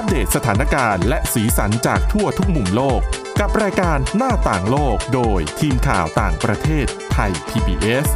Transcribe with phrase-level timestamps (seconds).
[0.00, 3.00] อัปเดตสถานการณ์และสีสันจากทั่วทุกมุมโลก
[3.40, 8.06] กับรายการหน้าต่างโลกโดยทีมข่าวต่างประเทศไทย PBS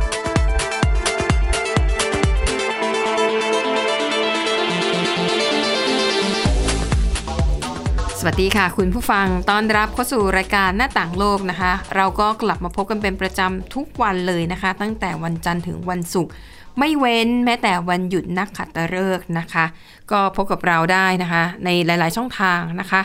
[8.19, 16.33] สวัสดีค่ะ คุณผู้ฟังต้อนรับเข้าสู่รายการหน้าต่างโลกนะคะ เราก็กลับมาพบกันเป็นประจำทุกวันเลยนะคะ ตั้งแต่วันจันทร์ถึงวันศุกร์
[16.79, 19.65] ไม่เว้นแม้แต่วันหยุดนักขัตฤกษ์นะคะ
[20.11, 23.01] ก็พบกับเราได้นะคะ ในหลาย ๆ ช่องทางนะคะ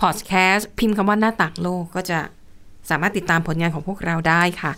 [0.00, 2.18] พอดแคสต์พิมพ์คำว่าหน้าต่างโลกก็จะ
[2.90, 4.72] สามารถติดตามผลงานของพวกเราได้ค่ะ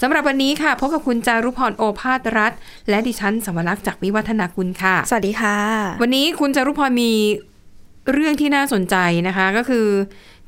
[0.00, 2.52] สำหรับวันนี้ค่ะพบกับคุณจารุพรโอภาสรัฐ
[2.88, 5.56] และดิฉันสวรักษ์จากวิวัฒนาคุณค่ะ สวัสดีค่ะ
[6.02, 7.12] วันนี้คุณจารุพรมี
[8.12, 8.96] เรื่องที่น่าสนใจ
[9.28, 9.86] นะคะก็คือ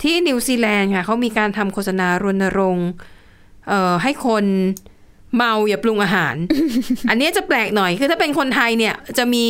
[0.02, 2.88] ที่นิวซีแลนด์ค่ะเขามีการทำโฆษณารณรงค์
[3.68, 4.44] เอ่อให้คน
[5.36, 6.34] เมาอย่าปรุงอาหาร
[7.10, 9.46] อันนี้จะแปลกหน่อยคือถ้าเป็นคนไทยเนี่ยจะมี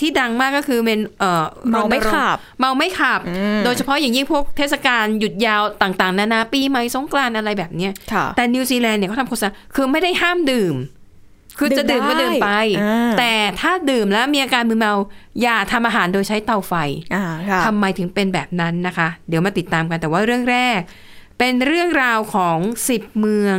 [0.00, 3.20] ที่ดังมากก็คือเป็นเอ่อเมาไม่ขับ เมาไม่ขับ
[3.64, 10.76] โดยเฉพาะอย่างยิ่งพวกเทศกาลหยุดยาวต่างๆ นานาปีใหม่สงกรานต์อะไรแบบเนี้ยค่ะแต่นิวซีแลนด์เนี่ยเขาทำโฆษณาคือไม่ได้ห้ามดื่ม
[11.58, 12.50] คือจะดื่มก็ดื่มไป
[12.82, 14.94] อ่าแต่ถ้าดื่มแล้วมีอาการมึนเมา
[15.42, 16.74] อย่าทำอาหารโดยใช้เตาไฟ
[17.14, 20.80] อ่าค่ะทำไมถึงเป็นแบบนั้นนะคะ เดี๋ยวมาติดตามกันแต่ว่าเรื่องแรก
[21.38, 22.58] เป็นเรื่องราวของ
[22.90, 23.56] 10เมือง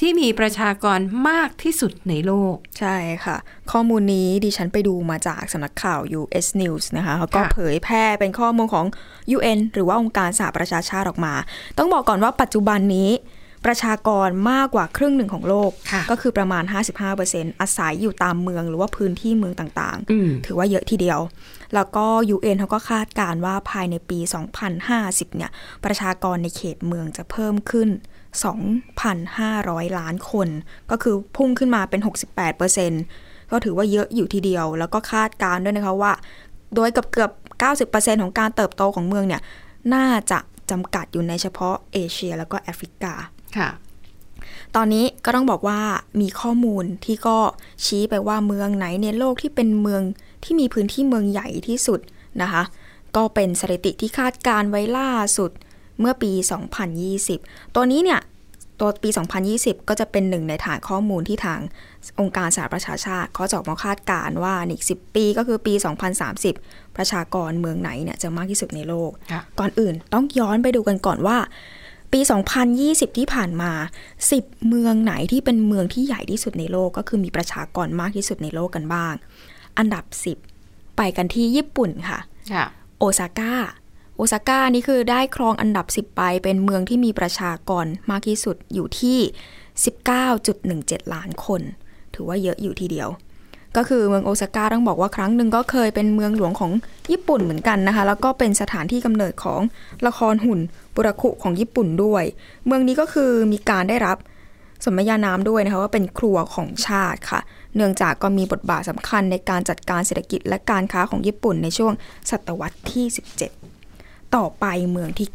[0.00, 3.36] ที่มีประชากรมากที่สุดในโลก ใช่ค่ะ
[3.72, 8.86] ข้อมูลนี้ดิฉันไปดูมาจากสำนักข่าว US News นะคะเขาก็ค่ะเผยแพร่เป็นข้อมูลของ
[9.36, 11.34] UN หรือว่าองค์การสหประชาชาติออกมา
[11.78, 13.10] ต้องบอกก่อนว่าปัจจุบันนี้
[13.66, 16.64] ประชากรมากกว่าครึ่งหนึ่งของโลกค่ะก็คือประมาณ
[17.12, 21.20] 55%อาศัยอยู่ตามเมืองหรือว่าพื้นที่เมืองต่างอืมๆถือว่าเยอะทีเดียว
[21.74, 24.18] แล้วก็ UN เขาก็คาดการณ์ว่าภายในปี
[24.78, 25.50] 2050 เนี่ย
[25.84, 27.88] ประชากรในเขตเมืองจะเพิ่มขึ้น
[28.34, 30.48] 2,500 ล้านคน
[30.90, 32.00] ก็คือพุ่งขึ้นมาเป็น
[32.76, 36.12] 68%ก็ถือว่าเยอะอยู่ทีเดียว แล้วก็คาดการณ์ด้วยนะคะว่า
[36.74, 39.42] โดยเกือบเกือบๆ90%ของการเติบโตของเมืองเนี่ย
[39.94, 40.38] น่าจะ
[40.70, 43.14] จำกัดอยู่ในเฉพาะเอเชียแล้วก็แอฟริกา
[43.56, 43.68] ค่ะ
[44.76, 45.80] ตอนนี้ก็ต้องบอกว่า
[46.20, 47.38] มีข้อมูลที่ก็
[47.84, 50.02] ชี้ไปว่าเมืองไหนในโลกที่เป็นเมือง
[50.44, 52.00] ที่มีพื้นที่เมืองใหญ่ที่สุด
[52.42, 52.62] นะคะ
[53.16, 55.50] ก็เป็นสถิติที่คาดการไว้ล่าสุด
[56.00, 56.32] เมื่อปี
[57.04, 58.20] 2020 ตัวนี้เนี่ย
[58.80, 59.08] ตัวปี
[59.48, 61.60] 2020 ก็จะเป็นหนึ่งในฐานข้อมูลที่ทาง
[62.20, 65.74] องค์การสหประชาชาติเขาจะออกมาคาดการณ์ว่าในอีก 10 ปีก็คือปี
[66.34, 71.38] 2030 ประชากรเมืองไหนเนี่ยจะมากที่สุดในโลกค่ะก่อนอื่นต้องย้อนไปดูกันก่อนว่า
[72.12, 72.20] ปี
[72.68, 73.72] 2020 ที่ผ่านมา
[74.20, 79.14] 10 เมืองไหนที่เป็นเมืองที่ใหญ่ที่สุดในโลก ก็คือมีประชากรมากที่สุดในโลกกันบ้าง
[79.78, 80.04] อันดับ
[80.52, 82.18] 10 ไปกันที่ญี่ปุ่นค่ะ
[82.52, 82.64] ค่ะ
[82.98, 83.54] โอซาก้า
[84.18, 89.18] โอซาก้านี่คือได้ครองอันดับ 10 ไป เป็นเมืองที่มีประชากรมากที่สุดอยู่ที่
[90.14, 91.60] 19.17 ล้านคน
[92.14, 93.08] ถือว่าเยอะอยู่ทีเดียว
[93.76, 96.72] ก็คือเมืองโอซาก้าต้องบอกว่าครั้งหนึ่งก็เคยเป็นเมืองหลวงของ
[97.10, 99.60] ญี่ปุ่นเหมือนกันนะคะ แล้วก็เป็นสถานที่กำเนิดของ
[100.06, 100.60] ละครหุ่น
[100.94, 102.24] บุรคุของญี่ปุ่นด้วย
[102.66, 104.16] เมืองนี้ก็คือมีการได้รับ
[104.84, 107.40] สมญานามด้วยนะคะว่าเป็นครัวของชาติค่ะ
[107.76, 111.92] เนื่องจากก็มีบทบาทสำคัญในการจัดการเศรษฐกิจและการค้าของญี่ปุ่นในช่วง
[112.30, 113.06] ศตวรรษที่
[113.38, 113.57] 17
[114.36, 115.28] ต่อไปเมืองที่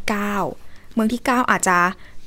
[0.45, 1.77] 9 เมืองที่ 9 อาจจะ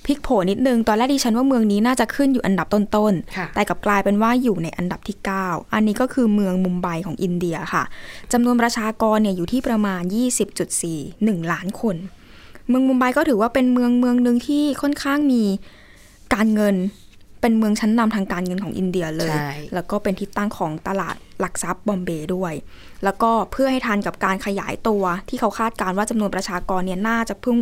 [0.06, 7.84] พลิกโผนิดนึง ตอนแรกดิฉันว่าเมืองนี้น่าจะขึ้นอยู่อันดับต้นค่ะๆแต่กลับกลายเป็นว่าอยู่ในอันดับที่ 9 อันนี้ก็คือเมืองมุมไบของอินเดียค่ะ
[8.32, 10.02] จำนวนประชากรเนี่ยอยู่ที่ประมาณ
[10.76, 11.96] 20.41 ล้านคน
[12.68, 15.42] เมืองมุมไบก็ถือว่าเป็นเมืองเมืองหนึ่งที่ค่อนข้างมี
[16.34, 16.76] การเงิน
[17.46, 22.52] เป็นเมืองชั้นนำทางการเงินของอินเดียเลยใช่แล้วก็เป็นที่ตั้งของตลาดหลักทรัพย์บอมเบย์ด้วย
[23.04, 27.58] แล้วก็เพื่อให้ทันกับการขยายตัวที่เขาคาดการณ์ว่าจำนวนประชากรเนี่ยน่าจะพุ่ง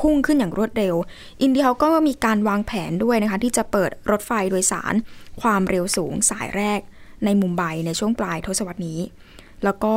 [0.00, 0.94] พุ่งขึ้นอย่างรวดเร็ว
[1.42, 4.94] อินเดียเขาก็มีการวางแผนด้วยนะคะ ที่จะเปิดรถไฟโดยสาร
[5.42, 6.80] ความเร็วสูงสายแรก
[7.24, 9.00] ในมุมไบในช่วงปลายทศวรรษนี้
[9.64, 9.96] แล้วก็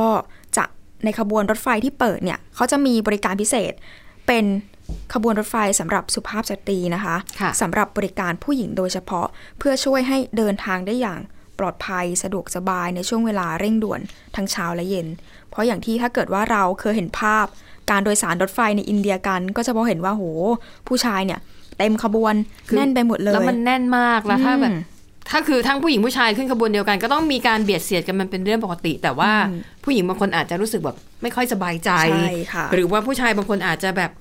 [0.57, 0.65] จะ
[1.03, 3.73] ในขบวนรถไฟที่เปิดเนี่ยเขาจะมีบริการพิเศษ
[4.27, 4.45] เป็น
[5.13, 9.27] ขบวนรถไฟสำหรับสุภาพสตรีนะคะค่ะสำหรับบริการผู้หญิงโดยเฉพาะ
[9.59, 11.19] เพื่อช่วยให้เดินทางได้อย่าง
[11.59, 14.01] ปลอดภัยสะดวกสบายในช่วงเวลาเร่งด่วน
[14.35, 15.07] ทั้งเช้าและเย็น
[15.49, 17.45] เพราะอย่างที่ถ้าเกิดว่าเราเคยเห็นภาพ
[17.91, 20.23] การโดยสารรถไฟในอินเดียกัน ก็จะพอเห็นว่าโห
[20.87, 21.39] ผู้ชายเนี่ย
[21.77, 22.33] เต็มขบวน
[22.67, 24.79] คือแน่นไปหมดเลยแล้วมันแน่นมากแล้วถ้าแบบอืม
[25.29, 34.11] ถ้าคือทั้งผู้หญิงผู้ชายขึ้นขบวนเดียวกัน ก็ต้องมีการเบียดเสียดกันมันเป็นเรื่องปกติ แต่ว่าอืมผู้หญิงบางคนอาจจะรู้สึกแบบไม่ค่อยสบายใจใช่ค่ะหรือว่าผู้ชายบางคนอาจจะแบบ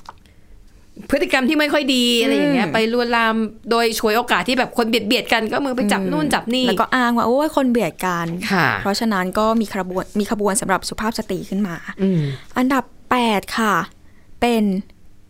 [1.10, 3.34] พฤติกรรมที่ไม่ค่อยดีอะไรอย่างเงี้ยอืมไปลวนลาม
[3.70, 12.20] โดยฉวยโอกาสที่แบบคนเบียดเบียดกันก็มือไปจับนู่นจับนี่แล้วก็อ้างว่าโอ้ยคนเบียดกันค่ะเพราะฉะนั้นก็มีขบวนมีขบวนสำหรับสุภาพสตรีขึ้นมาอืม
[12.58, 12.84] อันดับ
[13.20, 13.74] 8 ค่ะ
[14.40, 14.64] เป็น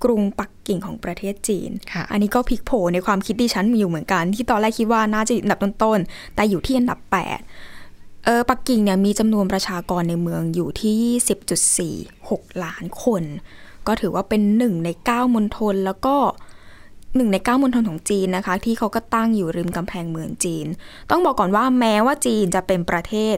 [0.04, 10.94] กรุงปักกิ่งของประเทศจีนค่ะอันนี้ก็พลิกโผในความคิดดิฉันอยู่เหมือนกัน ที่ตอนแรกคิดว่าน่าจะอยู่อันดับต้นๆแต่อยู่ที่อันดับ 8 เออปักกิ่งเนี่ยมีจำนวนประชากรในเมืองอยู่ที่
[12.00, 13.22] 26ล้านคน
[13.88, 16.16] ก็ถือว่าเป็นหนึ่งใน9มณฑลแล้วก็
[17.16, 20.66] หนึ่งใน9มณฑลของจีนนะคะ ที่เขาก็ตั้งอยู่ริมกำแพงเมืองจีน
[21.10, 23.36] ต้องบอกก่อนว่าแม้ว่าจีนจะเป็นประเทศ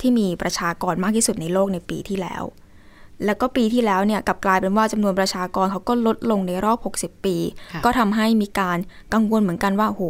[0.00, 2.42] ที่มีประชากรมากที่สุดในโลกในปีที่แล้ว
[3.24, 7.36] แล้วก็ปีที่แล้วเนี่ยกลับกลายเป็นว่าจำนวนประชากรเขาก็ลดลงในรอบ 60 ปี
[7.72, 8.78] ค่ะก็ทำให้มีการ
[9.14, 10.02] กังวลเหมือนกันว่าโห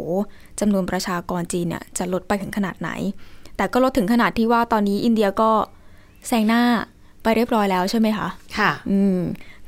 [0.59, 2.89] จำนวนประชากรจีนเนี่ยจะลดไปถึงขนาดไหน
[3.57, 5.51] แต่ก็ลดถึงขนาดที่ว่าตอนนี้อินเดียก็
[6.27, 6.63] แซงหน้า
[7.23, 8.27] ไปเรียบร้อยแล้วใช่ไหมคะ
[8.57, 9.19] ค่ะ อืม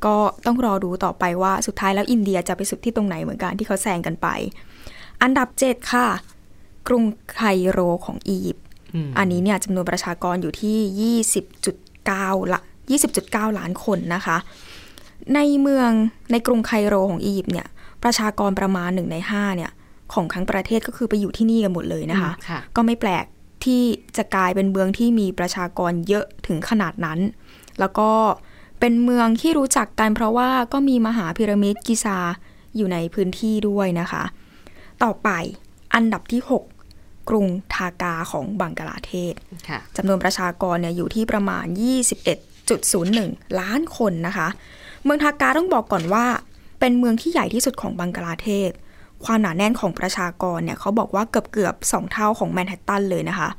[0.06, 0.16] ก็
[0.46, 4.28] ต้องรอดูต่อไปว่าสุดท้ายแล้วอินเดียจะไปสุดที่ตรงไหนเหมือนกันที่เขาแซงกันไป
[5.22, 6.08] อันดับ7ค่ะ
[6.88, 7.04] กรุง
[7.34, 11.18] ไคโรของอียิปต์อืมอันนี้เนี่ยจำนวนประชากรอยู่ที่
[11.80, 12.60] 20.9 ละ
[13.10, 14.38] 20.9 ล้านคนนะคะ
[15.36, 15.90] ในเมือง
[16.32, 17.68] ในกรุงไคโรของอียิปต์เนี่ย
[18.04, 19.72] ประชากรประมาณ1ใน5เนี่ย
[20.14, 23.26] ของทั้งประเทศก็คือไปอยู่ที่นี่กันหมดเลยนะคะอืมค่ะก็ไม่แปลก
[23.64, 23.82] ที่
[24.18, 27.20] จะกลายเป็นเมืองที่มีประชากรเยอะถึงขนาดนั้น
[27.80, 28.10] แล้วก็
[28.80, 32.18] เป็นเมืองที่รู้จักกันเพราะว่าก็มีมหาพีระมิดกิซา
[32.76, 34.24] อยู่ในพื้นที่ด้วยนะคะ
[35.04, 35.30] ต่อไป
[35.94, 39.34] อันดับที่ 6 กรุงทากาของบังกลาเทศ
[39.70, 41.66] ค่ะจำนวนประชากรเนี่ยอยู่ที่ประมาณ
[42.42, 44.48] 21.01 ล้านคนนะคะ
[45.04, 46.26] เมืองทากาต้องบอกก่อนว่า
[46.80, 48.72] เป็นเมืองที่ใหญ่ที่สุดของบังกลาเทศ
[49.26, 53.50] ความหนาแน่นของประชากรเนี่ยเขาบอกว่าเกือบเกือบๆสองเท่าของแมนฮัตตันเลยนะคะ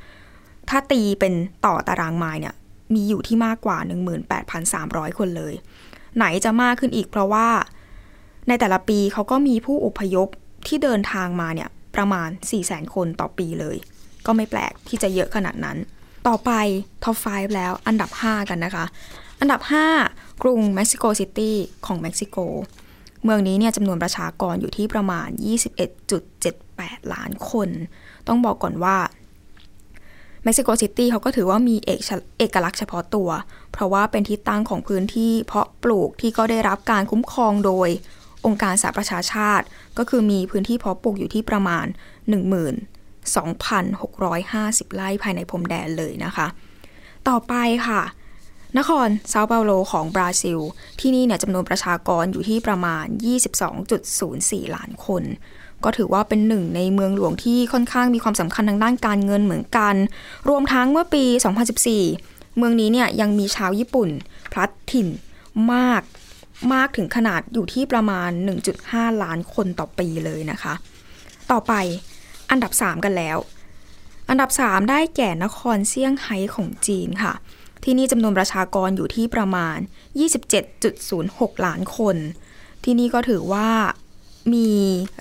[0.69, 1.33] ถ้าตีเป็น
[1.65, 2.55] ต่อตารางไมล์เนี่ย
[2.93, 3.77] มีอยู่ที่มากกว่า
[4.47, 5.53] 18,300 คนเลย
[6.17, 7.47] ไหนจะมากขึ้นอีกเพราะว่า
[8.47, 10.27] ในแต่ละปีเขาก็มีผู้อพยพ
[10.67, 12.29] ที่เดินทางมาเนี่ยประมาณ
[12.61, 13.77] 400,000 คนต่อปีเลย
[14.25, 15.77] ก็ไม่แปลกที่จะเยอะขนาดนั้น
[16.27, 16.51] ต่อไป
[17.03, 18.85] ท็อป 5 แล้วอันดับ 5 กันนะคะ
[19.39, 19.61] อันดับ
[20.01, 22.37] 5 กรุงเม็กซิโกซิตี้ของเม็กซิโก
[23.23, 25.27] เมืองนี้เนี่ยจำนวนประชากรอยู่ที่ประมาณ
[26.41, 27.69] 21.78 ล้านคน
[28.27, 28.97] ต้องบอกก่อนว่า
[30.43, 31.99] เม็กซิโกซิตี้เขาก็ถือว่ามีเอก
[32.39, 33.29] เอกลักษณ์เฉพาะตัว
[33.71, 37.89] เพราะว่าเป็นที่ตั้งของพื้นที่เพาะปลูกที่ก็ได้รับการคุ้มครองโดย
[38.45, 39.65] องค์การสหประชาชาติ
[39.97, 41.85] ก็คือมีพื้นที่เพาะปลูกอยู่ที่ประมาณ
[43.41, 46.47] 12,650 ไร่ภายในพรมแดนเลยนะคะ
[47.27, 47.53] ต่อไป
[47.87, 48.01] ค่ะ
[48.77, 50.59] นครเซาเปาโลของบราซิล
[50.99, 53.05] ที่นี่เนี่ยจำนวนประชากรอยู่ที่ประมาณ
[53.91, 55.23] 22.04 ล้านคน
[55.85, 59.95] ก็ถือว่าเป็นหนึ่งในเมืองหลวงที่ค่อนข้างมีความสำคัญทางด้านการเงินเหมือนกัน
[60.49, 61.23] รวมทั้งเมื่อปี
[61.91, 64.09] 2014 เมืองนี้เนี่ยยังมีชาวญี่ปุ่น
[64.51, 65.07] พลัดถิ่น
[65.73, 66.01] มาก
[66.73, 68.29] มากถึงขนาดอยู่ที่ประมาณ
[68.75, 70.73] 1.5 ล้านคนต่อปีเลยนะคะ
[71.51, 71.73] ต่อไป
[72.49, 73.37] อันดับ 3 กันแล้ว
[74.29, 77.33] อันดับ 3 ได้แก่นครเซี่ยงไฮ้ของจีนค่ะ
[77.83, 79.77] ที่นี่จำนวนประชากรอยู่ที่ประมาณ
[80.91, 82.15] 27.06 ล้านคน
[82.83, 83.69] ที่นี่ก็ถือว่า
[84.53, 84.69] มี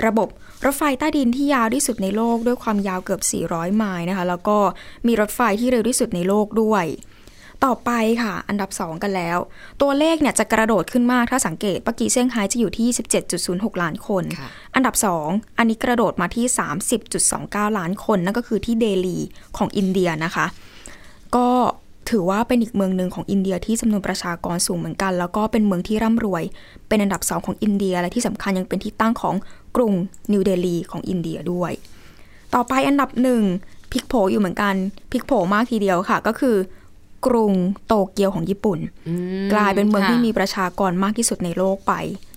[0.06, 0.28] ระบบ
[0.64, 4.58] รถไฟใต้ดินที่ยาวที่สุดในโลกด้วยความยาวเกือบ 400 ไมล์นะคะ แล้วก็
[5.06, 6.86] มีรถไฟที่เร็วที่สุดในโลกด้วย
[7.64, 7.90] ต่อไป
[8.22, 9.38] ค่ะ อันดับ 2 กันแล้ว
[9.82, 12.88] ตัวเลขเนี่ยจะกระโดดขึ้นมากถ้าสังเกตปากีเซี่ยงไฮ้จะอยู่ที่
[13.34, 14.94] 17.06 ล้านคนค่ะอันดับ
[15.26, 16.46] 2 อันนี้กระโดดมาที่
[17.12, 19.18] 30.29 ล้านคน นั่นก็คือที่เดลี
[19.56, 20.46] ของอินเดียนะคะ
[21.36, 21.48] ก็
[22.10, 26.42] ถือว่าเป็นอีกเมืองหนึ่งของอินเดียที่จำนวนประชากรสูงเหมือนกัน แล้วก็เป็นเมืองที่ร่ำรวย
[26.88, 29.34] เป็นอันดับ2ของอินเดียและที่สำคัญยังเป็นที่ตั้งของ
[29.76, 29.92] กรุง
[30.32, 31.72] นิวเดลีของอินเดียด้วย
[32.54, 33.42] ต่อไปอันดับหนึ่ง
[33.92, 34.74] พลิกโผอยู่เหมือนกัน
[35.12, 36.56] พลิกโผมากทีเดียวค่ะ ก็คือ
[37.26, 37.54] กรุง
[37.86, 38.78] โตเกียวของญี่ปุ่น
[39.08, 39.14] อื
[39.44, 41.92] มกลายเป็นเมืองค่ะที่มีประชากรมากที่สุดในโลกไป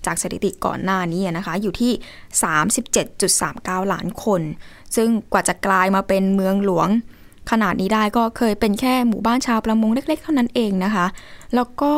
[0.06, 1.92] จากสถิติก่อนหน้านี้นะคะ อยู่ที่
[3.12, 4.42] 37.39 ล้านคน
[4.96, 6.88] ซึ่งกว่าจะกลายมาเป็นเมืองหลวง
[7.50, 11.06] ขนาดนี้ได้ก็เคยเป็นแค่หมู่บ้านชาวประมงเล็ก ๆ เท่านั้นเองนะคะ
[11.54, 11.92] แล้วก็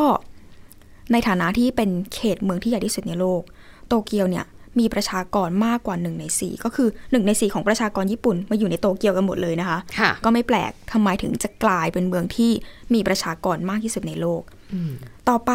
[1.12, 3.42] ในฐานะที่เป็นเขตเมืองที่ใหญ่ที่สุดในโลก
[3.88, 4.44] โตเกียวเนี่ย
[4.80, 12.50] มีประชากรมากกว่า 1 ใน 4 ก็คือ 1 ใน 4 ของประชากรญี่ปุ่นมาอยู่ในโตเกียวกันหมดเลยนะคะค่ะก็ไม่แปลกทำไมถึงจะกลายเป็นเมืองที่
[12.94, 14.42] มีประชากรมากที่สุดในโลก
[14.72, 14.92] อืม
[15.28, 15.52] ต่อไป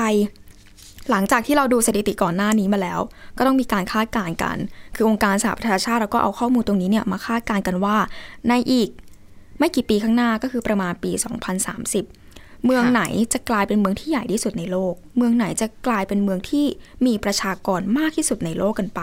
[1.12, 3.00] หลังจากที่เราดูสถิติก่อนหน้านี้มาแล้ว
[3.38, 4.58] ก็ต้องมีการคาดการณ์กัน
[4.96, 7.96] คือองค์การสหประชาชาติเราก็เอาข้อมูลตรงนี้เนี่ยมาคาดการณ์กันว่า
[8.50, 8.90] ในอีก
[9.60, 11.12] ไม่กี่ปีข้างหน้าก็คือประมาณปี
[11.64, 12.23] 2030
[12.66, 13.04] เมืองไหน
[13.34, 16.66] จะกลายเป็นเมืองที่ใหญ่ที่สุดในโลก เมืองไหนจะกลายเป็นเมืองที่
[17.06, 19.02] มีประชากรมากที่สุดในโลกกันไป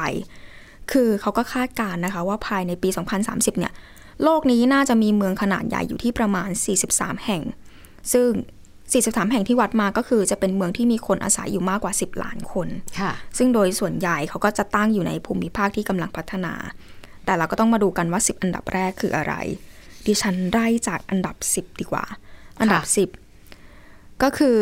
[0.93, 2.89] คือเขาก็คาดการณ์นะคะว่าภายในปี
[3.25, 3.73] 2030 เนี่ย
[4.25, 6.49] โลกนี้น่าจะมีเมืองขนาดใหญ่อยู่ที่ประมาณ
[6.87, 7.43] 43 แห่ง
[8.13, 8.31] ซึ่ง
[8.83, 12.69] 43 แห่งที่วัดมาก็คือจะเป็นเมืองที่มีคนอาศัยอยู่มากกว่า 10 ล้านคน
[13.01, 16.55] ค่ะซึ่งโดยส่วนใหญ่เขาก็จะตั้งอยู่ในภูมิภาคที่กำลังพัฒนา
[17.25, 19.35] แต่เราก็ต้องมาดูกันว่า 10 อันดับแรกคืออะไร
[20.07, 22.05] ดิฉันไล่จากอันดับ 10 ดีกว่า
[22.61, 23.30] อันดับ 10
[24.23, 24.59] ก็คือ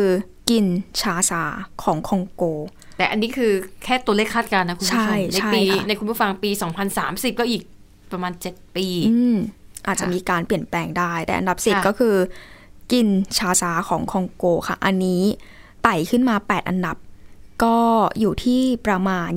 [0.49, 0.65] กิน
[1.01, 1.43] ชาซา
[1.83, 2.43] ของคองโก
[2.97, 3.51] แต่อันนี้คือ
[3.83, 6.49] แค่ตัวเลขคาดการณ์นะคุณผู้ชใช่มในใช่ปีค่ะในคุณผู้ฟังปี
[6.95, 7.63] 2030 ก็อีก
[8.11, 9.37] ประมาณ 7 ปีอืม
[9.87, 12.15] อาจจะค่ะมีการเปลี่ยนแปลงได้ แต่อันดับค่ะ10ก็คือ
[12.91, 15.23] กินชาซาของคองโกค่ะ อันนี้
[15.87, 16.97] ต่ขึ้นมา 8 อันดับ
[17.63, 17.77] ก็
[18.19, 19.29] อยู่ที่ประมาณ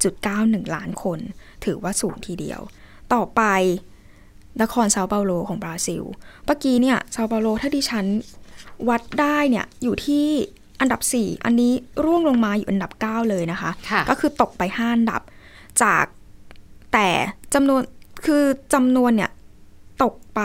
[0.00, 1.18] 21.91 ล้านคน
[1.64, 2.60] ถือว่าสูงทีเดียว
[3.14, 3.42] ต่อไป
[4.62, 6.02] นครเซาเปาโลของบราซิล
[6.46, 8.04] เมื่อกี้เนี่ยเซาเปาโลถ้าดิฉัน
[8.88, 10.26] วัดได้เนี่ยอยู่ที่
[10.80, 11.72] อันดับ 4 อันนี้
[12.04, 15.20] ร่วงลงมาอยู่อันดับ 9 เลยนะคะค่ะก็คือตกไป 5 อันดับ
[15.82, 16.04] จาก
[16.92, 17.08] แต่
[17.54, 17.82] จำนวน
[18.26, 18.42] คือ
[18.74, 19.30] จำนวนเนี่ย
[20.02, 20.42] ตกไป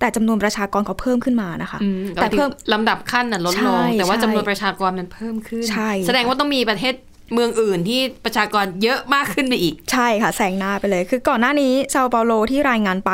[0.00, 6.94] แต่จำนวนประชากรเขาเพิ่มขึ้นมานะคะอืมแต่เพิ่มลำดับขั้นน่ะลดลงใช่แต่ว่าใช่จำนวนประชากรมันเพิ่มขึ้นใช่แสดงว่าต้องมีประเทศ
[7.34, 13.12] เมืองอื่นที่ประชากรเยอะมากขึ้นไปอีก ใช่ค่ะแซงหน้าไปเลย คือก่อนหน้านี้เซาเปาโลที่รายงานไป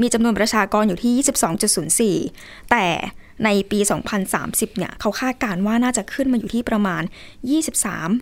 [0.00, 2.84] มีจำนวนประชากรอยู่ที่ 22.04 แต่
[3.44, 3.78] ในปี
[4.28, 7.02] 2030 เนี่ยเขาคาดการณ์ว่าน่าจะขึ้นมาอยู่ที่ประมาณ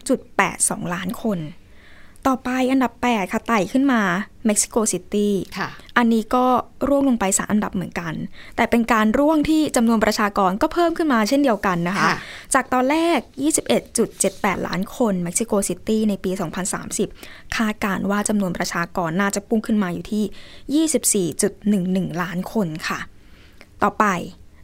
[0.07, 1.41] 23.82 ล้านคน
[2.27, 4.01] ต่อไปอันดับ 8 ค่ะไต่ขึ้นมา
[4.47, 6.47] เม็กซิโกซิตี้ค่ะอันนี้ก็
[6.89, 8.13] ร่วงลงไปสามอันดับเหมือนกัน
[8.57, 12.17] แต่เป็นการร่วงที่จำนวนประชากรก็เพิ่มขึ้นมาเช่นเดียวกันนะคะค่ะ
[12.55, 13.19] จากตอนแรก
[13.95, 16.31] 21.78 ล้านคนเม็กซิโกซิตี้ในปี
[16.93, 20.87] 2030 คาดการณ์ว่าจำนวนประชากรน่าจะพุ่งขึ้นมาอยู่ที่
[22.11, 22.99] 24.11 ล้านคนค่ะ
[23.83, 24.07] ต่อไป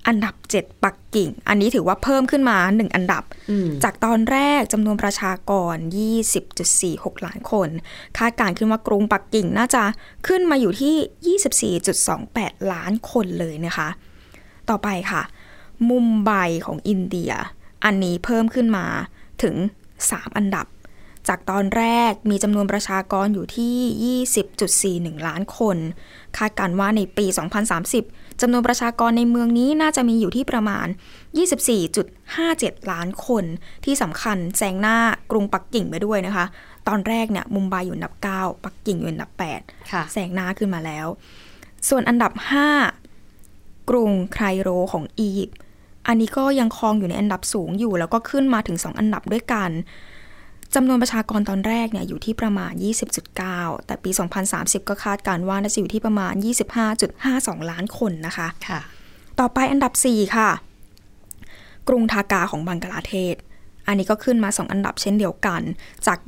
[0.06, 5.76] อันดับ 7 ปักกิ่ง อันนี้ถือว่าเพิ่มขึ้นมา 1 อันดับอืมจากตอนแรกจำนวนประชากร
[6.50, 7.68] 20.46 ล้านคน
[8.18, 9.82] คาดการณ์ขึ้นว่ากรุงปักกิ่งน่าจะ
[10.26, 11.38] ขึ้นมาอยู่ที่
[12.24, 13.88] 24.28 ล้านคนเลยนะคะ
[14.70, 15.22] ต่อไปค่ะ
[15.90, 16.30] มุมไบ
[16.66, 17.32] ของอินเดีย
[17.84, 18.86] อันนี้เพิ่มขึ้นมา
[19.42, 19.54] ถึง
[20.00, 20.66] 3 อันดับ
[21.28, 24.22] จากตอนแรกมีจำนวนประชากรอยู่ที่
[25.16, 25.76] 20.41 ล้านคน
[26.38, 27.26] คาดการณ์ว่าในปี
[27.78, 30.86] 2030 จำนวนประชากรในเมืองนี้น่าจะมีอยู่ที่ประมาณ
[32.08, 33.44] 24.57 ล้านคน
[33.84, 34.96] ที่สำคัญแซงหน้า
[35.30, 36.44] กรุงปักกิ่งไปด้วยนะคะ
[36.88, 41.06] ตอนแรกเนี่ยมุมไบอยู่อันดับ 9 ปักกิ่งอยู่อันดับ8ค่ะแซงหน้าขึ้นมาแล้ว
[41.88, 42.32] ส่วนอันดับ
[43.10, 45.58] 5 กรุงไครโรของอียิปต์
[46.06, 49.70] อันนี้ก็ยังครองอยู่ในอันดับสูงอยู่ แล้วก็ขึ้นมาถึง 2 อันดับด้วยกัน
[50.74, 52.72] จำนวนประชากรตอนแรกเนี่ยอยู่ที่ประมาณ
[53.30, 54.10] 20.9 แต่ปี
[54.50, 56.34] 2030 ก็คาดการณ์ว่าน่าจะอยู่ที่ประมาณ
[57.02, 58.80] 25.52 ล้านคนนะคะค่ะ
[59.40, 60.50] ต่อไปอันดับ 4 ค่ะ
[61.88, 63.36] กรุงทากาของบังกลาเทศ
[63.86, 65.62] อันนี้ก็ขึ้นมา 2 อันดับเช่นเดียวกัน
[66.06, 66.18] จาก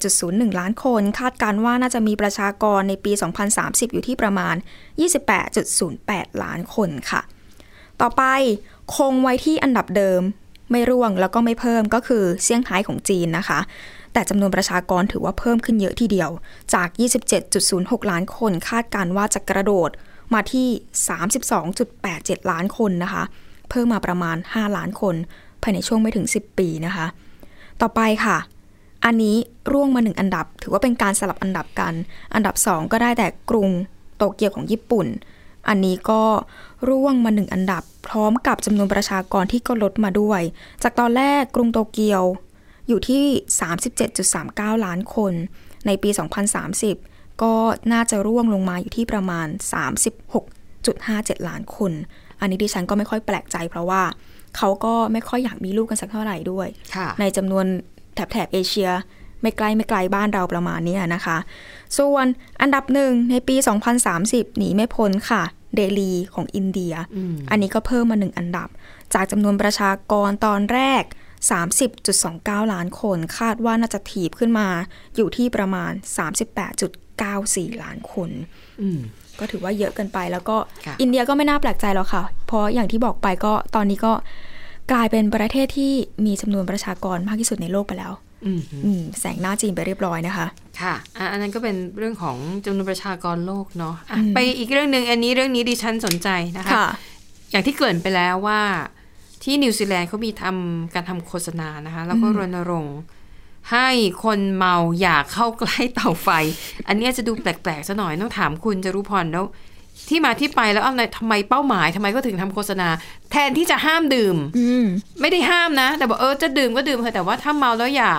[0.00, 3.12] 21.01 ล้านคน คาดการณ์ว่าน่าจะมีประชากรในปี
[3.52, 4.54] 2030 อยู่ที่ประมาณ
[5.48, 7.20] 28.08 ล้านคนค่ะ
[8.00, 8.22] ต่อไป
[8.96, 10.22] คงไว้ที่อันดับเดิม
[10.70, 13.60] ไม่ร่วงแล้วก็ไม่เพิ่มก็คือเซี่ยงไฮ้ของจีนนะคะ
[14.12, 16.30] แต่จำนวนประชากรถือว่าเพิ่มขึ้นเยอะทีเดียว
[16.74, 16.88] จาก
[17.50, 19.90] 27.06 ล้านคนคาดการว่าจะกระโดด
[20.34, 20.68] มาที่
[21.58, 23.24] 32.87 ล้านคนนะคะ
[23.70, 25.14] เพิ่มมาประมาณ 5 ล้านคน
[25.62, 27.06] ภายในช่วงไม่ถึง 10 ปีนะคะ
[27.80, 28.36] ต่อไปค่ะ
[29.04, 29.36] อันนี้
[29.72, 31.94] ร่วงมาหนึ่งอันดับ ถือว่าเป็นการสลับอันดับกัน
[32.34, 33.68] อันดับ 2 ก็ได้แต่กรุง
[34.16, 35.06] โตเกียวของญี่ปุ่น
[35.68, 36.22] อันนี้ก็
[36.88, 40.40] ร่วงมาหนึ่งอันดับ พร้อมกับจำนวนประชากรที่ก็ลดมาด้วย
[40.82, 42.22] จากตอนแรกกรุงโตเกียว
[42.88, 43.24] อยู่ที่
[44.04, 45.32] 37.39 ล้านคน
[45.86, 46.10] ในปี
[46.74, 47.54] 2030 ก็
[47.92, 49.46] น่าจะร่วงลงมาอยู่ที่ประมาณ
[50.68, 51.92] 36.57 ล้านคน
[52.40, 54.02] อันนี้ดิฉันก็ไม่ค่อยแปลกใจเพราะว่า
[54.56, 57.66] เขาก็ไม่ค่อยอยากมีลูกกันสักเท่าไหร่ด้วยค่ะในจำนวน
[58.14, 58.90] แถบแถบเอเชีย
[59.42, 61.38] ไม่ไกลไม่ไกลบ้านเราประมาณเนี้ยนะคะ
[61.98, 62.26] ส่วน
[62.60, 63.56] อันดับหนึ่งในปี
[64.06, 65.42] 2030 หนีไม่พ้นค่ะ
[65.76, 68.68] เดลีของอินเดียอืมอันนี้ก็เพิ่มมาหนึ่งอันดับ
[69.14, 71.02] จากจำนวนประชากรตอนแรก
[71.88, 74.68] 30.29 ล้านคน คาดว่าน่าจะถีบขึ้นมา
[75.16, 75.92] อยู่ที่ประมาณ
[76.66, 78.30] 38.94 ล้านคน
[78.82, 79.00] อืม
[79.38, 80.56] ก็ถือว่าเยอะเกินไปแล้วก็
[80.86, 84.12] ค่ะอินเดียก็ไม่น่าแปลกใจหรอกค่ะ เพราะอย่างที่บอกไปก็ตอนนี้ก็
[84.92, 85.92] กลายเป็นประเทศที่
[86.26, 88.25] มีจำนวนประชากรมากที่สุดในโลกไปแล้วอืมอืม
[89.20, 90.46] แสงหน้าจีนไปเรียบร้อยนะคะ
[90.80, 96.86] ค่ะอะ อันนั้นก็เป็นเรื่องของจำนวนประชากรโลกเนาะอะอืมไปอีกเรื่องหนึ่งอันนี้เรื่องนี้ดิฉันสนใจนะคะค่ะ
[97.50, 98.60] อย่างที่เกริ่นไปแล้วว่า
[99.42, 102.98] ที่นิวซีแลนด์เขามีทำการทำโฆษณานะคะ แล้วก็รณรงค์
[103.72, 103.88] ให้
[104.24, 106.28] คนเมาอย่าเข้าใกล้เตาไฟ
[106.88, 109.44] อันเนี้ยจะดูแปลกๆซะหน่อยต้องถามคุณจรุพรแล้ว
[110.08, 112.88] ที่มาที่ไปแล้วเอาไงทำไมเป้าหมายทำไมก็ถึงทำโฆษณา
[113.30, 114.84] แทนที่จะห้ามดื่ม อืม
[115.20, 118.10] ไม่ได้ห้ามนะ แต่บอกเออจะดื่มก็ดื่มเถอะแต่ว่าถ้าเมาแล้วอย่า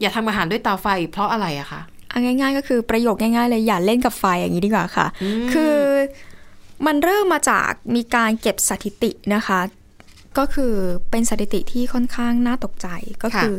[0.00, 5.06] อย่าทำอาหารด้วยเตาไฟ เพราะอะไรอะคะเอาง่าย ๆ ก็คือประโยคง่าย ๆ เลยอย่าเล่นกับไฟอย่างนี้ดีกว่าค่ะ
[5.52, 5.76] คือ
[6.86, 9.60] มันเริ่มมาจากมีการเก็บสถิตินะคะ
[10.38, 10.74] ก็คือ
[11.10, 12.88] เป็นสถิติที่ค่อนข้างน่าตกใจ
[13.22, 13.54] ก็คือ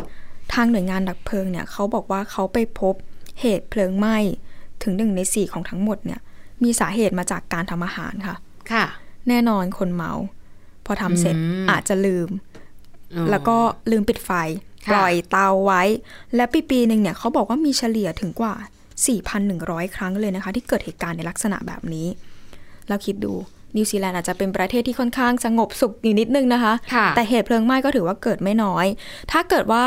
[0.53, 2.95] ทางหน่วยงานดับเพลิงเนี่ยเขาบอกว่าเขาไปพบ
[3.41, 4.17] เหตุเพลิงไหม้
[4.83, 6.19] ถึงหนึ่งในสี่ของทั้งหมดเนี่ย
[6.63, 8.35] มีสาเหตุมาจากการทำอาหารค่ะ
[8.71, 8.85] ค่ะ
[9.29, 10.13] แน่นอนคนเมา
[10.85, 12.29] พอทำเสร็จอืมอาจจะลืม
[13.15, 13.57] อ๋อแล้วก็
[13.91, 15.83] ลืมปิดไฟค่ะ ปล่อยเตาไว้
[16.35, 18.55] และปีปีหนึ่งเนี่ยเขาบอกว่ามีเฉลี่ยถึงกว่า
[19.25, 22.07] 4,100 ครั้งเลยนะคะ ที่เกิดเหตุการณ์ในลักษณะแบบนี้
[22.87, 23.33] เราคิดดู
[23.75, 28.85] นิวซีแลนด์อาจจะเป็นประเทศที่ค่อนข้างสงบสุขอยู่นิดนึงนะคะค่ะแต่เหตุเพลิงไหม้ก็ถือว่าเกิดไม่น้อย
[29.31, 29.85] ถ้าเกิดว่า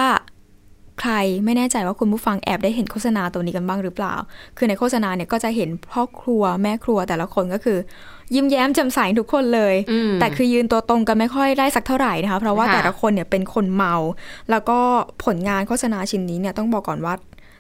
[1.01, 1.15] ใคร
[1.45, 4.15] ไม่แน่ใจว่าคุณผู้ฟังแอบได้เห็นโฆษณาตัวนี้กันบ้างหรือเปล่า
[4.57, 7.79] คือในโฆษณาเนี่ยก็จะเห็นพ่อครัวแม่ครัวแต่ละคนก็คือ
[8.35, 13.95] ยิ้มแย้มแจ่มใสทุกคนเลยอืมแต่คือยืนตัวตรงกันไม่ค่อยได้สักเท่าไหร่นะคะ เพราะว่าค่ะแต่ละคนเนี่ยเป็นคนเมา
[14.51, 14.79] แล้วก็
[15.25, 17.15] ผลงานโฆษณาชิ้นนี้เนี่ยต้องบอกก่อนว่า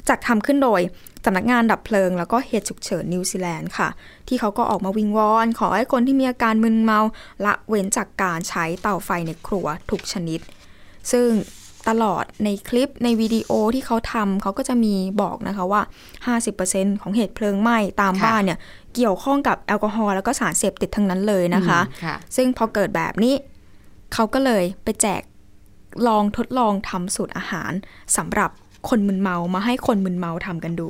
[0.09, 0.81] จัดทำขึ้นโดย
[1.25, 3.89] สำนักงานดับเพลิง แล้วก็เหตุฉุกเฉินนิวซีแลนด์ค่ะ
[4.29, 7.01] ที่เขาก็ออกมาวิงวอน ขอให้คนที่มีอาการมึนเมา
[7.45, 10.41] ละเว้นจากการใช้เตาไฟในครัวทุกชนิด
[11.13, 11.29] ซึ่ง
[11.89, 15.83] ตลอดในคลิปในวิดีโอที่เขาทำเขาก็จะมีบอกนะคะว่า
[16.47, 18.59] 50%ของเหตุเพลิงไหม้ตามค่ะบ้านเนี่ย
[18.95, 23.35] เกี่ยวข้องกับแอลกอฮอล์แล้วก็สารเสพติดทั้งนั้นเลยนะคะอืมค่ะซึ่งพอเกิดแบบนี้
[24.15, 25.23] เขาก็เลยไปแจก
[26.09, 27.73] ลองทดลองทำสูตรอาหาร
[28.17, 28.51] สำหรับ
[28.89, 30.89] คนมึนเมามาให้คนมึนเมาทำกันดู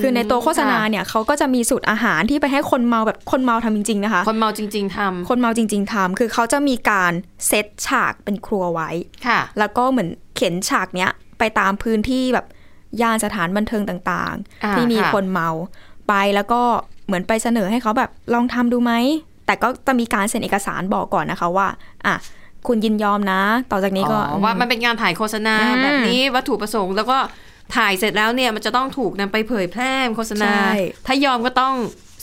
[0.00, 7.12] คือในตัวโฆษณาเนี่ยเขาก็จะมีสูตรอาหารที่ไปให้คนเมาแบบคนเมาทำจริง ๆ นะคะ คนเมาจริง ๆทำคนเมาจริง ๆทำคือเขาจะมีการ
[7.46, 8.90] เซตฉากเป็นครัวไว้
[9.26, 12.46] ค่ะ แล้วก็เหมือนเข็นฉากเนี้ยไปตามพื้นที่แบบ
[13.00, 15.50] ย่านสถานบันเทิงต่างอ่าๆที่มีค่ะคนเมา
[16.08, 16.62] ไปแล้วก็
[17.06, 18.92] เหมือนไปเสนอให้เขาแบบลองทำดูไหม
[19.46, 21.68] แต่ก็จะมีการเซ็นเอกสารบอกก่อนนะคะว่า
[22.06, 22.14] อะ
[22.66, 27.18] คุณยินยอมนะ ต่อจากนี้ก็อ๋อว่ามันเป็นงานถ่ายโฆษณาอืมแบบนี้วัตถุประสงค์แล้วก็
[27.76, 30.72] ถ่ายเสร็จแล้วเนี่ยมันจะต้องถูกนำไปเผยแพร่โฆษณาใช่
[31.06, 31.74] ถ้ายอมก็ต้อง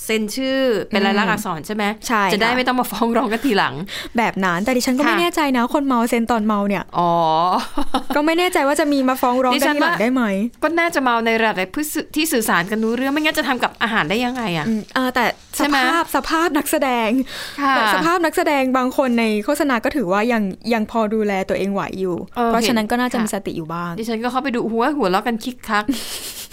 [0.06, 0.60] เซ็นชื่อ
[0.90, 3.76] เป็นลายลักษณ์อักษรใช่ไหมใช่จะได้ค่ะไม่ต้องมาฟ้องร้องกันทีหลัง
[4.18, 7.12] แบบนั้นแต่ดิฉันก็ไม่ค่ะแน่ใจนะ คนเมาเซ็นตอนเมาเนี่ยอ๋อ
[8.16, 10.24] ก็ไม่แน่ใจว่าจะมีมาฟ้องร้องดิกัฉันนทีหลังว่าได้ไหม
[10.64, 11.56] ก็น่าจะเมาในระดับ
[12.16, 17.10] ที่สื่อสารกันรู้เรื่องไม่งั้นจะทำกับอาหารได้ยังไงอะอืมเออแต่ใช่สไหมภาพสภาพนักแสดง
[17.62, 20.44] ค่ะแบบสภาพนักแสดงบางคนในโฆษณาก็ถือว่ายัง
[20.74, 25.84] ยังพอดูแลตัวเองไหวอยู่เออเพราะฉะนั้นก็น่าจะค่ะมีสติอยู่บ้างดิฉันก็เข้าไปดูหัวหัวเราะกันคิกคัก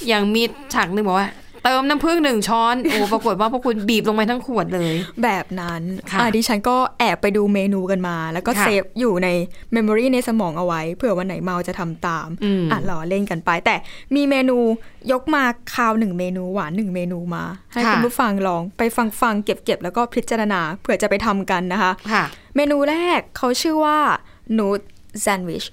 [0.09, 0.43] อย่างมี
[0.75, 1.29] ฉากหนึ่งบอกว่า
[1.65, 9.29] เติมน้ำผึ้งหนึ่งช้อน โอ้ปรากฏว่าพวกคุณบีบลงไปทั้งขวดเลย แบบนั้นค่ะอะดิฉันก็แอบไปดูเมนูกันมา แล้วก็ค่ะ save อยู่ใน
[9.73, 13.77] memory ในสมองเอาไว้เผื่อวันไหนเมาจะทำตามอืมอะรอเล่นกันไป แต่
[14.15, 14.57] มีเมนู
[15.13, 15.45] ยกมา
[15.75, 22.25] คาวหนึ่งเมนูหวานหนึ่งเมนูมา ให้ค่ะคุณผู้ฟังลองไปฟังฟังเก็บเก็บแล้วก็พิจารณาเผื่อจะไปทำกันนะคะค่ะ
[22.57, 23.99] เมนูแรกเขาชื่อว่า
[24.59, 24.81] Nood
[25.21, 25.65] Sandwich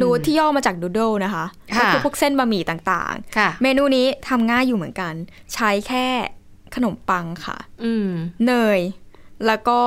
[0.00, 1.44] Nood ที่ย่อมาจาก noodle นะคะ
[1.76, 5.14] ค่ะก็คือพวกเส้นบะหมี่ต่างค่ะๆเมนูนี้ทำง่ายอยู่เหมือนกัน
[5.54, 6.06] ใช้แค่
[6.74, 8.08] ขนมปังค่ะอืม
[8.46, 8.80] เนย
[9.46, 9.80] แล้วก็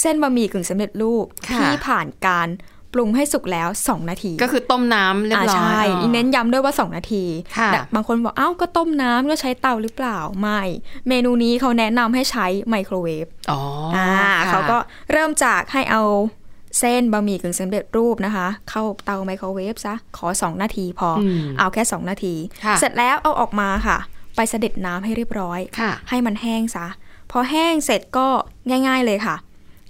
[0.00, 2.48] เส้นบะหมี่กึ่งสำเร็จรูปค่ะที่ผ่านการ
[2.94, 7.24] ปรุงให้สุกแล้ว 2 นาที ก็คือต้มน้ำเรียบร้อยใช่อ๋อเน้นย้ำด้วยว่า 2 นาที
[7.58, 10.60] ค่ะแต่บางคนบอกเอ้าก็ต้มน้ำก็ใช้เตาหรือเปล่า ไม่
[11.08, 13.60] เมนูนี้เขาแนะนำให้ใช้ไมโครเวฟอ๋อ
[13.96, 14.78] อ่าค่ะเขาก็
[15.12, 16.02] เริ่มจากให้เอา
[16.78, 23.98] เส้นบะหมี่กึ่งสำเร็จรูปนะคะ เข้าเตาไมโครเวฟซะ ขอ 2 นาทีพออมเอาแค่ 2 นาทีค่ะเสร็จแล้วเอาออกมาค่ะ
[24.36, 26.86] ไปเสด็จน้ำให้เรียบร้อยค่ะให้มันแห้งซะ
[27.30, 28.26] พอแห้งเสร็จก็
[28.70, 29.36] ง่าย ๆเลยค่ะ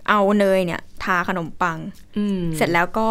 [0.09, 1.79] เอาเนยเนี่ย ทาขนมปัง
[2.17, 3.09] อืมเสร็จแล้วก็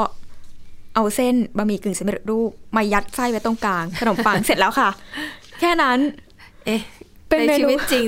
[0.95, 4.89] เอาเส้นบะหมี่กึ่งสำเร็จรูปมายัดไส้ไว้ตรงกลาง ขนมปังเสร็จแล้วค่ะ
[5.59, 5.99] แค่นั้น
[6.65, 6.81] เอ๊ะ
[7.29, 8.07] เป็นในเมนูชีวิตจริง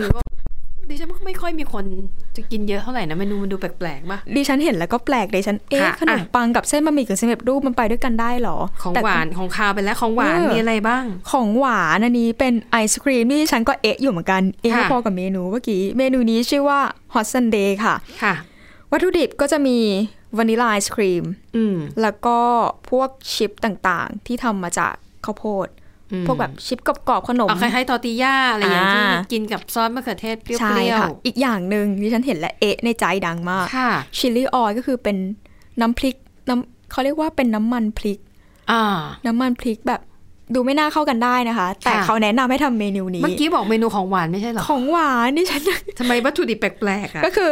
[0.90, 1.86] ดิฉันว่าไม่ค่อยมีคน
[2.36, 16.80] จะกินเยอะเท่าไหร่นะเมนูมันดูแปลกๆป่ะดิฉันเห็นแล้วก็แปลกดิฉันเอ๊ะค่ะขนมปังกับเส้นบะหมี่กึ่งสำเร็จรูปมันไปด้วยกันได้เหรอ ของแต่หวานของคาวไปแล้วของหวานเออมีอะไรบ้าง ของหวานอันนี้เป็นไอศครีมที่ฉันก็เอ๊ะอยู่เหมือนกันเอ๊ะค่ะพอกับเมนูเมื่อกี้เมนูนี้ชื่อว่า
[17.14, 18.34] Hot Sundae ค่ะค่ะ
[18.92, 19.78] วัตถุดิบก็จะมี
[20.38, 21.24] วานิลลาไอศครีม
[21.56, 22.40] อืมแล้วก็
[22.90, 24.94] พวกชิปต่างๆ ที่ทำมาจาก
[25.26, 25.81] ข้าวโพดอืม
[26.28, 35.18] พวกแบบชิปกรอบๆขนมเอาคล้ายๆทอร์ติย่าอะไรอย่างที่อ่ากินกับซอสมะเขือเทศเปรี้ยวใช่ค่ะอีกอย่างหนึ่งที่ฉันเห็นและเอ๊ะในใจดังมากๆค่ะ chili oil ก็คือเป็น
[35.82, 36.16] น้ำพริก
[36.50, 38.20] น้ำเขาเรียกว่าเป็นน้ำมันพริก
[38.72, 38.84] อ่า
[39.26, 40.02] น้ำมันพริกแบบ
[40.56, 45.62] ดูไม่น่าเข้ากันได้นะคะ แต่ค่ะเขาแนะนำให้ทำเมนูนี้ เมื่อกี้บอกเมนูของหวานไม่ใช่เหรอ ของหวานนี่ฉัน
[46.00, 47.52] ทำไมวัตถุดิบแปลกๆอะ ก็คือ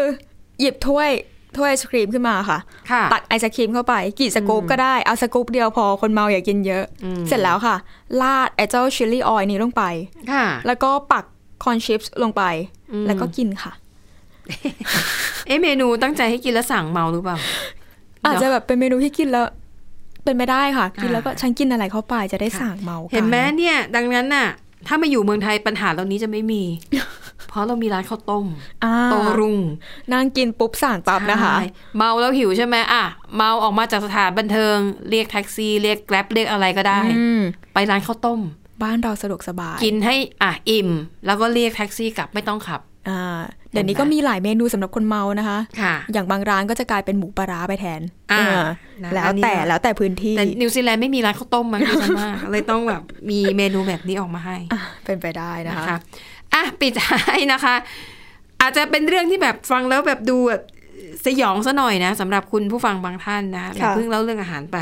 [0.60, 1.10] หยิบถ้วย
[1.58, 2.60] ถ้วยไอศครีมขึ้นมาค่ะ
[2.92, 7.76] ค่ะ ตักไอศครีมเข้าไป กี่สกู๊ปก็ได้ เอาสกู๊ปเดียวพอคนเมาอย่ากินเยอะอืมเสร็จแล้วค่ะ
[8.22, 9.84] ลาดไอเจ้าชิลลี่ออยนี้ลงไป
[10.32, 11.26] ค่ะแล้วก็ปัก
[11.64, 12.44] คอนชิปส์ลงไป
[12.92, 13.72] อืมแล้วก็กินค่ะ
[15.48, 17.38] เอ๊ะเมนูตั้งใจให้กินแล้วสั่งเมาหรือเปล่า
[18.26, 19.46] อาจจะแบบเป็นเมนูที่กินแล้ว
[20.24, 24.48] เป็นไม่ได้ค่ะ กินอ่าแล้วก็ฉันกินอะไรเข้าไปจะได้สั่งเมากันเห็นไหมเนี่ย ดังนั้นน่ะ
[24.88, 26.64] ถ้ามาอยู่เมืองไทยปัญหาเหล่านี้จะไม่มี
[27.50, 28.46] เพราะเรามีร้านข้าวต้ม
[28.84, 29.60] อ่าโตรุ่ง
[30.14, 31.66] นั่งกินปุ๊บสั่งปั๊บนะคะใช่
[31.98, 33.04] เมาแล้วหิวใช่ไหมอะ
[33.36, 34.78] เมาออกมาจากสถานบันเทิง
[35.10, 37.42] เรียกแท็กซี่เรียกแกร็บเรียกอะไรก็ได้อืม
[37.74, 38.40] ไปร้านข้าวต้ม
[38.84, 40.90] บ้านเราสะดวกสบาย กินให้อะอิ่ม
[41.26, 43.40] แล้วก็เรียกแท็กซี่กลับไม่ต้องขับอ่า
[43.72, 48.68] เดี๋ยวนี้ก็มีหลายเมนูสำหรับคนเมานะคะค่ะ อย่างบางร้านก็จะกลายเป็นหมูปลาร้าไปแทนอ่าเออ
[49.04, 55.98] นะแล้วอันนี้แต่ก็แล้วแต่พื้นที่ แต่นิวซีแลนด์ไม่มีร้านข้าวต้มมั้งดิฉันว่าเลยต้องแบบมีเมนูแบบนี้ออกมาให้อะเป็นไปได้นะนะคะคะ
[56.54, 57.76] อะปิดท้ายนะคะ
[58.62, 60.64] อาจจะเป็นเรื่องที่แบบฟังแล้วแบบดูแบบ
[61.26, 64.78] สยองซะหน่อยนะสำหรับคุณผู้ฟังบางท่านนะอย่าเพิ่งเล่าเรื่องอาหารไป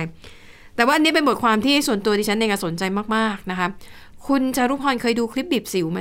[0.75, 2.84] แต่ว่าอันนี้เป็นบทความที่ส่วนตัวดิฉันเองอะสนใจ
[3.15, 3.67] มากๆนะคะ
[4.27, 5.99] คุณจารุพรเคยดูคลิปบีบสิวไหม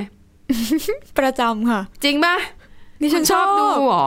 [1.19, 2.37] ประจำค่ะ จริงปะ
[3.03, 4.07] ดิฉันคุณชอบดูเหรอ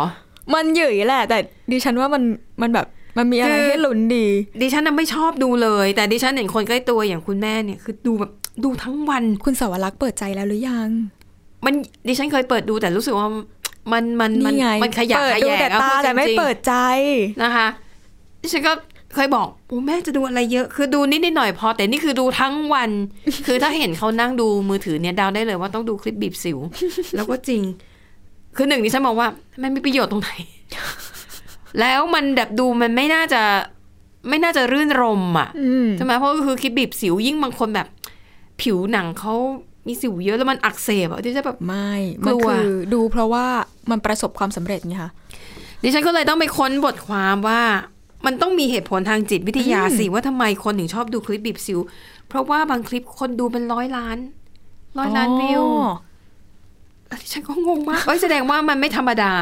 [0.54, 1.38] มันเหยื่อยแหละ แต่
[1.72, 2.24] ดิฉันว่ามัน
[2.62, 4.26] มันแบบมันมีอะไรคือให้ลุ้นดี
[4.62, 8.32] ดิฉันน่ะไม่ชอบดูเลย แต่ดิฉันเห็นคนใกล้ตัวอย่างคุณแม่เนี่ยคือดูแบบ
[8.64, 10.90] ดูทั้งวันคุณสาวรักษ์เปิดใจแล้วหรือยัง
[11.66, 11.74] มัน
[12.08, 13.28] ดิฉันเคยเปิดดูแต่รู้สึกว่า
[13.92, 16.74] มันมันมันนี่ไงมันขยะเปิดขดูยะแต่อะตาพูดแต่ไม่จริงๆเปิดใจ
[17.44, 17.68] นะคะ
[18.42, 18.74] ดิฉันก็
[19.16, 22.92] เคยบอกโอ้แม่จะดูอะไรเยอะ คือดูนิดนิดหน่อยพอ แต่นี่คือดูทั้งวัน
[23.46, 26.58] คือถ้าเห็นเขานั่งดูมือถือเนี่ยเดาได้เลยว่าต้องดูคลิปบีบสิว
[27.16, 27.62] แล้วก็จริง
[28.56, 29.28] คือหนึ่งดิฉันมองว่า
[29.62, 30.32] มันมีประโยชน์ตรงไหน
[31.80, 33.42] แล้วมันแบบดูมันไม่น่าจะ
[34.30, 37.88] ไม่น่าจะรื่นรมอะอืมใช่ไหมเพราะก็คือคลิปบีบสิวยิ่งบางคนแบบ
[38.62, 39.34] ผิวหนังเขา
[39.90, 41.92] มีสิวเยอะแล้วมันอักเสบอะที่จะแบบไม่
[42.24, 43.46] กมันลัวคือดูเพราะว่า
[43.92, 45.12] มันประสบความสำเร็จไงคะ
[45.84, 47.62] ดิฉันก็เลยต้องไปค้นบทความว่า
[48.26, 51.80] มันต้องมีเหตุผลทางจิตวิทยาสิว่าทำไมคนถึงชอบดูคลิปบีบสิว
[52.28, 54.18] เพราะว่าบางคลิปคนดูเป็นร้อยล้าน
[55.00, 55.64] ร้อยล้านวิว
[57.12, 59.34] อ๋อดิฉันก็งงมากเอ้ยแสดงว่ามันไม่ธรรมดา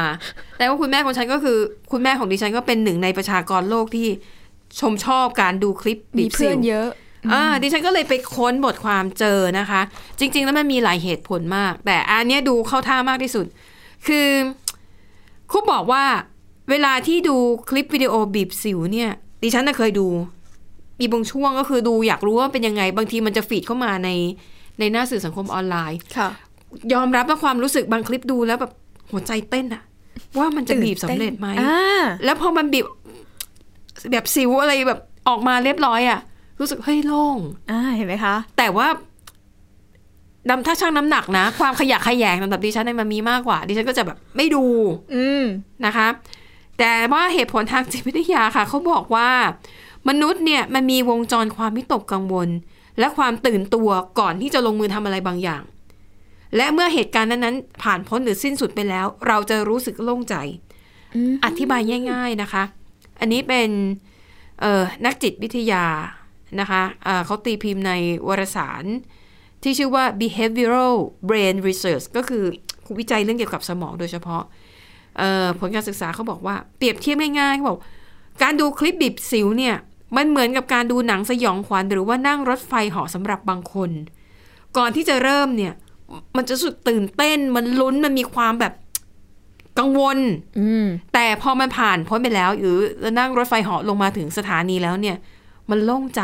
[0.56, 1.58] แต่ว่าคุณแม่ของฉันก็คือ
[1.92, 4.08] คุณแม่ของดิฉันก็เป็นหนึ่งในประชากรโลกที่
[4.80, 6.88] ชมชอบการดูคลิปบีมีบสิเพื่อวนเยอะ
[7.32, 9.80] อ่าดิฉันก็เลยไปค้นบทความเจอนะคะ
[10.18, 13.46] จริง ๆ แล้วมันมีหลายเหตุผลมาก แต่อันเนี้ยดูเข้าท่ามากที่สุด
[14.06, 14.28] คือ
[15.50, 16.04] ครูบอกว่า
[16.70, 17.36] เวลาที่ดู
[17.68, 19.10] คลิปวิดีโอบีบสิวเนี่ย
[19.42, 20.06] ดิฉันน่ะเคยดู
[21.00, 24.10] มีบางช่วงก็คือดูอยากรู้ว่าเป็นยังไง บางทีมันจะฟีดเข้ามาใน
[24.78, 26.28] ในหน้าสื่อสังคมออนไลน์ค่ะ
[26.92, 28.72] ยอมรับว่าความรู้สึกบางคลิปดูแล้วแบบ
[29.10, 29.82] หัวใจเต้นอะ
[30.38, 32.86] ว่ามันจะบีบสำเร็จไหมอ่าแล้วพอมันบีบ
[34.12, 36.20] แบบสิวอะไรแบบออกมาเรียบร้อยอะ
[36.58, 37.38] รู้สึกเฮ้ยโล่ง
[37.70, 38.86] อ่าเห็นไหมคะ แต่ว่า
[40.50, 44.64] ดำถ้าช่างน้ำหนักนะ ความขยะแขยงสำหรับดิฉันเนี่ยมันมีมากกว่า ดิฉันก็จะแบบไม่ดู
[45.14, 45.44] อืม
[45.86, 46.08] นะคะ
[46.78, 49.30] แต่ว่าเหตุผลทางจิตวิทยาค่ะเขาบอกว่า
[50.08, 52.48] มนุษย์เนี่ยมันมีวงจรความวิตกกังวล
[52.98, 55.62] และความตื่นตัวก่อนที่จะลงมือทำอะไรบางอย่าง
[56.56, 60.34] และเมื่อเหตุการณ์นั้นๆผ่านพ้นหรือสิ้นสุดไปแล้ว เราจะรู้สึกโล่งใจ
[61.14, 62.62] อืมอธิบายง่าย ๆนะคะ
[63.20, 63.70] อันนี้เป็น
[64.60, 65.84] เอ่อนักจิตวิทยา
[66.60, 67.92] นะคะอ่าเขาตีพิมพ์ใน
[68.28, 68.84] วารสาร
[69.62, 70.96] ที่ชื่อว่า behavioral
[71.28, 72.44] brain research ก็คือ
[72.98, 74.42] วิจัยเรื่องเกี่ยวกับสมองโดยเฉพาะ
[75.18, 77.78] เอ่อผลการศึกษาเขาบอกว่าเปรียบเทียบง่ายๆเขาบอก
[78.42, 79.76] การดูคลิปบีบสิวเนี่ย
[80.16, 83.90] มันเหมือนกับการดูหนังสยองขวัญหรือว่านั่งรถไฟเหาะสำหรับบางคน
[84.76, 85.74] ก่อนที่จะเริ่มเนี่ย
[86.36, 88.74] มันจะรู้สึกตื่นเต้น มันลุ้นมันมีความแบบ
[89.78, 90.18] กังวล
[90.58, 92.78] อืมแต่พอมันผ่านพ้นไปแล้ว หรือ
[93.18, 95.16] นั่งรถไฟเหาะลงมาถึงสถานีแล้วเนี่ย
[95.70, 96.22] มันโล่งใจ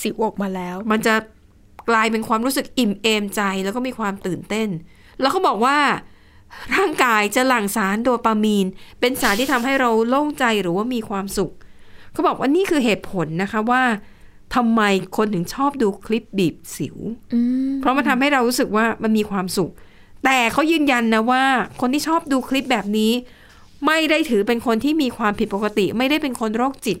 [0.00, 1.14] สิวออกมาแล้ว มันจะ
[1.90, 4.68] กลายเป็นความรู้สึกอิ่มเอมใจแล้วก็มีความตื่นเต้น
[5.20, 5.78] แล้วเขาบอกว่า
[6.76, 8.66] ร่างกายจะหลั่งสารโดปามีน
[9.00, 11.52] เป็นสารที่ทำให้เราโล่งใจหรือว่ามีความสุข
[12.12, 13.82] เขาบอกว่านี่คือเหตุผลนะคะว่า
[14.54, 14.82] ทำไม
[15.16, 16.96] คนถึงชอบดูคลิปบีบสิว
[17.34, 19.70] อืมเพราะมันทำให้เรารู้สึกว่ามันมีความสุข
[20.24, 21.44] แต่เขายืนยันนะว่า
[21.80, 23.12] คนที่ชอบดูคลิปแบบนี้
[23.86, 26.98] ไม่ได้ถือเป็นคนที่มีความผิดปกติ ไม่ได้เป็นคนโรคจิต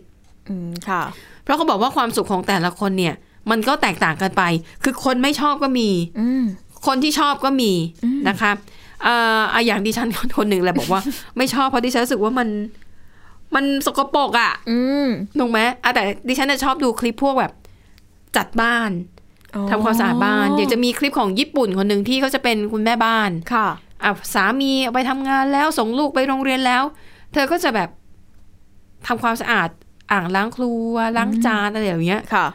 [0.48, 1.02] อืมค่ะ
[1.46, 3.14] เพราะเขาบอกว่าความสุขของแต่ละคนเนี่ย
[3.50, 4.42] มันก็แตกต่างกันไป
[4.84, 5.88] คือคนไม่ชอบก็มี
[6.20, 6.44] อืม
[6.86, 7.72] คนที่ชอบก็มี
[8.28, 8.50] นะคะ
[9.02, 11.00] เอ่ออะอย่างดิฉันคนหนึ่งแหละบอกว่า
[11.36, 12.48] ไม่ชอบเพราะดิฉันรู้สึกว่ามัน
[13.54, 15.06] มันสกปรกอะ่ะอืม
[15.38, 17.52] ถูกไหมอะแต่ดิฉันจะชอบดูคลิปพวกแบบ
[18.36, 18.90] จัดบ้าน
[19.54, 23.68] อ๋อทำความสะอาดบ้านอย่างจะมีคลิปของญี่ปุ่นคนหนึ่งที่เขาจะเป็นคุณแม่บ้านค่ะ
[24.04, 26.82] อะสามีเอาไปทำงานแล้วส่งลูกไปโรงเรียนแล้ว
[27.32, 27.88] เธอก็จะแบบ
[29.06, 29.68] ทำความสะอาด
[30.12, 32.46] อ่างล้างครัวล้างจานอะไรอย่างเงี้ยค่ะ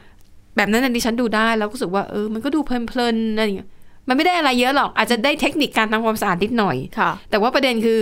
[0.56, 3.70] แบบนั้นนะดิฉันดูได้แล้วก็รู้สึกว่าเออมันก็ดูเพลินๆอะไรอย่างเงี้ย
[4.08, 8.02] มันไม่ได้อะไรเยอะหรอก อาจจะได้เทคนิคการทำความสะอาดนิดหน่อยค่ะ แต่ว่าประเด็นคือ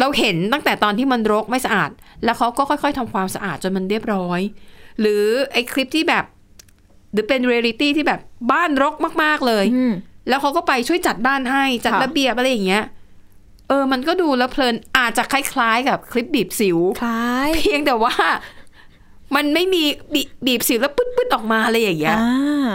[0.00, 1.90] เราเห็นตั้งแต่ตอนที่มันรกไม่สะอาด
[2.24, 4.40] แล้วเขาก็ค่อย ๆทำความสะอาดจนมันเรียบร้อย
[5.00, 6.24] หรือไอ้คลิปที่แบบ
[7.12, 8.20] หรือเป็นเรียลิตี้ที่แบบ
[8.52, 9.92] บ้านรกมาก ๆเลยอืม
[10.28, 12.84] แล้วเขาก็ไปช่วยจัดบ้านให้จัดค่ะระเบียบอะไรอย่างเงี้ย
[13.70, 18.14] เออ มันก็ดูแล้วเพลินอาจจะคล้าย ๆ กับคลิปบีบสิว คล้าย เพียงแต่ว่า
[19.36, 19.82] มันไม่มี
[20.14, 22.68] บีบีบสิวแล้วปึ๊ดๆออกมาอะไรอย่างเงี้ยอ่า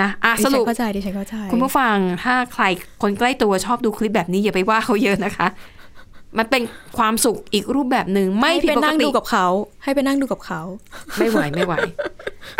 [0.00, 2.64] นะอะดิฉันสรุปเข้าใจดิฉันเข้าใจคุณผู้ฟังถ้าใคร
[3.02, 5.46] คนใกล้ตัวชอบดูคลิปแบบนี้อย่าไปว่าเขาเยอะนะคะ
[6.38, 6.62] มันเป็น
[6.98, 9.46] ความสุขอีกรูปแบบหนึ่งไม่ให้ผิดไปปกนั่งติดูกับเขา
[9.84, 10.60] ให้ไปนั่งดูกับเขา
[11.18, 11.74] ไม่ไหวไม่ไหว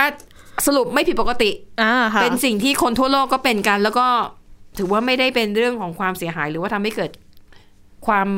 [0.00, 0.06] อะ
[0.66, 1.50] สรุปไม่ผิดปกติ
[1.82, 4.06] อ่าค่ะเป็นสิ่งที่คนทั่วโลกก็เป็นกัน แล้วก็
[4.78, 7.10] ถือว่าไม่ได้เป็นเรื่องของความเสียหาย หรือว่าทำให้เกิด
[8.06, 8.28] ความ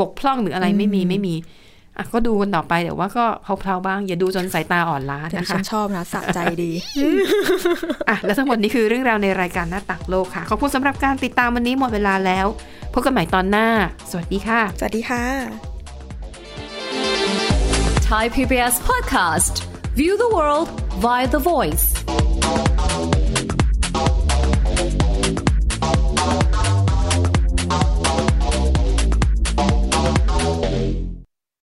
[0.00, 1.34] บกพร่องหรืออะไรไม่มีไม่มี
[1.96, 3.24] อะก็ดูกันต่อไปแต่ว่าก็
[3.60, 6.70] เพลาๆบ้าง อย่าดูจนสายตาอ่อนล้าแต่นะฉัคะนชอบนะสะใจดี
[8.08, 12.46] อะและทั้งหมดนี้คือเรื่องราวในรายการหน้าต่างโลกค่ะ ขอบคุณสำหรับการติดตามวันนี้หมดเวลาแล้ว
[12.92, 13.68] พบกันใหม่ตอนหน้า
[14.10, 15.24] สวัสดีค่ะ สวัสดีค่ะ
[18.10, 19.54] Thai PBS podcast.
[19.94, 20.68] View the world
[21.04, 21.86] via the voice.